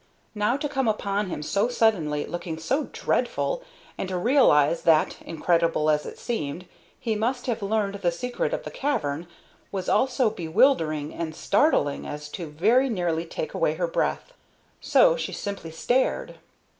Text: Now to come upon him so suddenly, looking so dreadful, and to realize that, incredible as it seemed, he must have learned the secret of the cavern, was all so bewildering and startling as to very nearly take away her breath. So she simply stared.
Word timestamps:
Now 0.33 0.57
to 0.57 0.67
come 0.67 0.87
upon 0.87 1.27
him 1.29 1.43
so 1.43 1.67
suddenly, 1.67 2.25
looking 2.25 2.57
so 2.57 2.85
dreadful, 2.91 3.61
and 3.99 4.09
to 4.09 4.17
realize 4.17 4.81
that, 4.81 5.17
incredible 5.23 5.91
as 5.91 6.07
it 6.07 6.17
seemed, 6.17 6.65
he 6.99 7.13
must 7.13 7.45
have 7.45 7.61
learned 7.61 7.93
the 8.01 8.11
secret 8.11 8.51
of 8.51 8.63
the 8.63 8.71
cavern, 8.71 9.27
was 9.71 9.87
all 9.89 10.07
so 10.07 10.31
bewildering 10.31 11.13
and 11.13 11.35
startling 11.35 12.07
as 12.07 12.29
to 12.29 12.47
very 12.47 12.89
nearly 12.89 13.25
take 13.25 13.53
away 13.53 13.75
her 13.75 13.85
breath. 13.85 14.33
So 14.81 15.15
she 15.17 15.33
simply 15.33 15.69
stared. 15.69 16.39